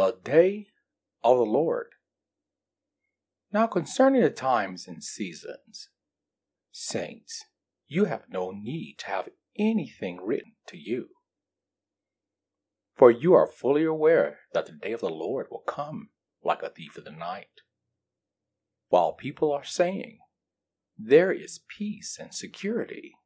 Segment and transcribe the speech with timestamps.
[0.00, 0.68] The day
[1.22, 1.88] of the Lord.
[3.52, 5.90] Now concerning the times and seasons,
[6.72, 7.44] saints,
[7.86, 9.28] you have no need to have
[9.58, 11.08] anything written to you.
[12.96, 16.08] For you are fully aware that the day of the Lord will come
[16.42, 17.60] like a thief in the night.
[18.88, 20.20] While people are saying,
[20.96, 23.16] There is peace and security.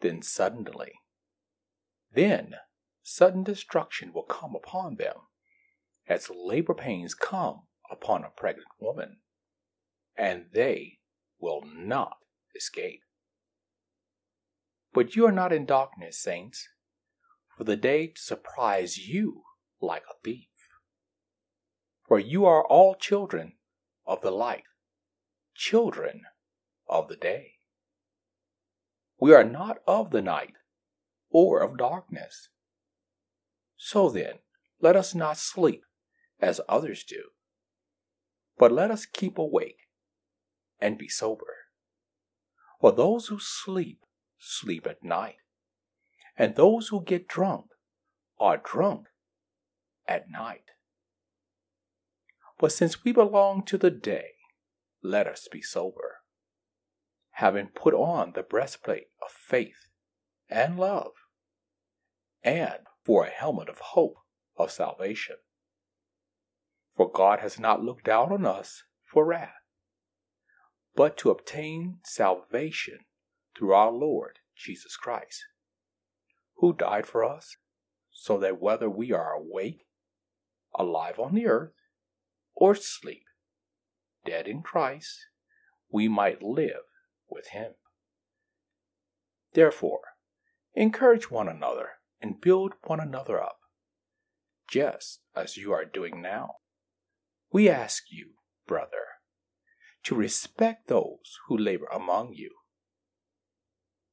[0.00, 0.92] Then suddenly,
[2.10, 2.54] then
[3.02, 5.14] sudden destruction will come upon them,
[6.08, 9.18] as labor pains come upon a pregnant woman,
[10.16, 10.98] and they
[11.38, 12.16] will not
[12.54, 13.02] escape.
[14.92, 16.68] But you are not in darkness, saints,
[17.56, 19.42] for the day to surprise you
[19.80, 20.48] like a thief.
[22.06, 23.54] For you are all children
[24.06, 24.64] of the light,
[25.54, 26.22] children
[26.88, 27.54] of the day.
[29.18, 30.54] We are not of the night
[31.30, 32.48] or of darkness.
[33.84, 34.34] So then,
[34.80, 35.82] let us not sleep
[36.38, 37.30] as others do,
[38.56, 39.88] but let us keep awake
[40.80, 41.56] and be sober.
[42.80, 43.98] For those who sleep,
[44.38, 45.38] sleep at night,
[46.38, 47.66] and those who get drunk
[48.38, 49.08] are drunk
[50.06, 50.70] at night.
[52.60, 54.34] But since we belong to the day,
[55.02, 56.18] let us be sober,
[57.32, 59.88] having put on the breastplate of faith
[60.48, 61.10] and love,
[62.44, 64.16] and for a helmet of hope
[64.56, 65.36] of salvation.
[66.96, 69.50] For God has not looked down on us for wrath,
[70.94, 72.98] but to obtain salvation
[73.56, 75.44] through our Lord Jesus Christ,
[76.56, 77.56] who died for us,
[78.10, 79.86] so that whether we are awake,
[80.74, 81.74] alive on the earth,
[82.54, 83.24] or sleep,
[84.24, 85.26] dead in Christ,
[85.90, 86.84] we might live
[87.28, 87.72] with him.
[89.54, 90.00] Therefore,
[90.74, 91.90] encourage one another
[92.22, 93.58] and build one another up,
[94.70, 96.54] just as you are doing now.
[97.52, 98.34] We ask you,
[98.66, 99.06] brother,
[100.04, 102.52] to respect those who labor among you.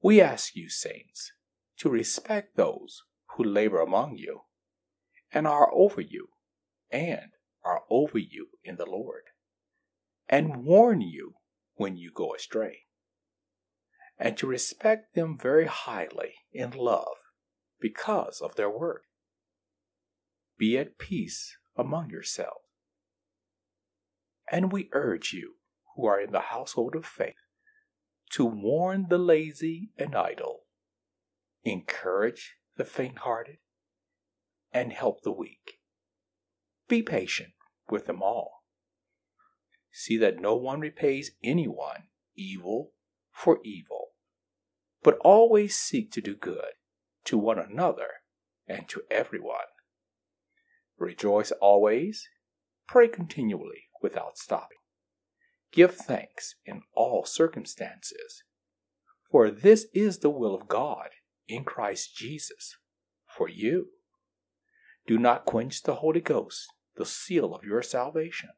[0.02, 1.32] We ask you, saints,
[1.78, 3.04] to respect those
[3.36, 4.42] who labor among you
[5.32, 6.30] and are over you
[6.92, 7.32] and
[7.64, 9.24] are over you in the Lord,
[10.28, 11.36] and warn you
[11.76, 12.80] when you go astray,
[14.18, 17.19] and to respect them very highly in love
[17.80, 19.04] because of their work.
[20.58, 22.66] Be at peace among yourselves.
[24.52, 25.56] And we urge you
[25.96, 27.36] who are in the household of faith
[28.32, 30.62] to warn the lazy and idle,
[31.64, 33.58] encourage the faint hearted,
[34.72, 35.80] and help the weak.
[36.88, 37.54] Be patient
[37.90, 38.64] with them all.
[39.92, 42.04] See that no one repays anyone
[42.36, 42.92] evil
[43.32, 44.10] for evil,
[45.04, 46.74] but always seek to do good
[47.26, 48.08] to one another
[48.68, 49.70] and to everyone.
[50.98, 52.28] Rejoice always,
[52.88, 54.78] pray continually without stopping.
[55.72, 58.44] Give thanks in all circumstances,
[59.32, 61.10] for this is the will of God
[61.48, 62.76] in Christ Jesus
[63.28, 63.88] for you.
[65.08, 68.50] Do not quench the Holy Ghost, the seal of your salvation.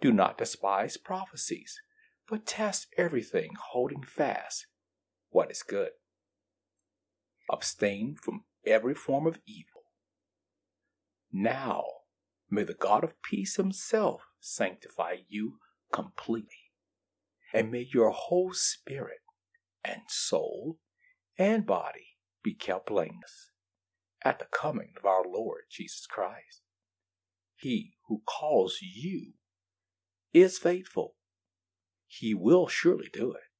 [0.00, 1.80] Do not despise prophecies,
[2.28, 4.66] but test everything, holding fast
[5.30, 5.90] what is good.
[7.50, 9.82] Abstain from every form of evil.
[11.32, 11.84] Now,
[12.50, 15.58] may the God of peace himself sanctify you
[15.92, 16.72] completely,
[17.52, 19.20] and may your whole spirit
[19.84, 20.78] and soul
[21.38, 23.50] and body be kept blameless
[24.22, 26.62] at the coming of our Lord Jesus Christ.
[27.56, 29.32] He who calls you
[30.32, 31.14] is faithful.
[32.06, 33.50] He will surely do it.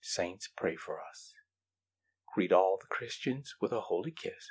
[0.00, 1.33] Saints, pray for us.
[2.34, 4.50] Greet all the Christians with a holy kiss.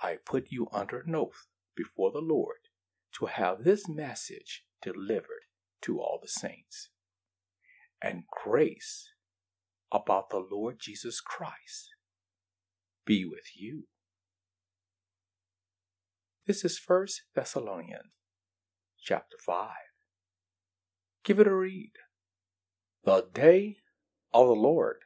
[0.00, 2.68] I put you under an oath before the Lord
[3.18, 5.46] to have this message delivered
[5.82, 6.90] to all the saints.
[8.00, 9.10] And grace
[9.90, 11.90] about the Lord Jesus Christ
[13.04, 13.88] be with you.
[16.46, 18.12] This is First Thessalonians
[19.02, 19.68] chapter 5.
[21.24, 21.92] Give it a read.
[23.04, 23.78] The day
[24.32, 24.98] of the Lord.